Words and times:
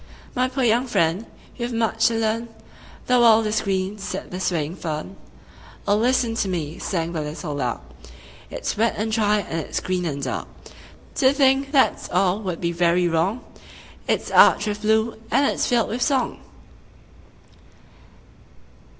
"My 0.33 0.47
poor 0.47 0.63
young 0.63 0.87
friend, 0.87 1.27
you 1.57 1.63
have 1.63 1.75
much 1.75 2.07
to 2.07 2.15
learn: 2.15 2.49
The 3.05 3.19
world 3.19 3.45
is 3.45 3.61
green," 3.61 3.99
said 3.99 4.31
the 4.31 4.39
swaying 4.39 4.77
fern. 4.77 5.15
"O 5.87 5.95
listen 5.95 6.33
to 6.37 6.49
me," 6.49 6.79
sang 6.79 7.11
the 7.13 7.21
little 7.21 7.53
lark: 7.53 7.81
"It's 8.49 8.75
wet 8.75 8.95
and 8.97 9.11
dry, 9.11 9.41
and 9.41 9.59
it's 9.59 9.79
green 9.79 10.05
and 10.05 10.23
dark. 10.23 10.47
To 11.17 11.31
think 11.33 11.71
that's 11.71 12.09
all 12.09 12.41
would 12.41 12.59
be 12.59 12.71
very 12.71 13.07
wrong; 13.07 13.41
It's 14.07 14.31
arched 14.31 14.65
with 14.67 14.81
blue, 14.81 15.21
and 15.29 15.45
it's 15.45 15.67
filled 15.67 15.89
with 15.89 16.01
song." 16.01 16.39